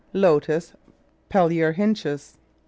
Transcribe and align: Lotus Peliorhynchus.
Lotus 0.13 0.73
Peliorhynchus. 1.29 2.37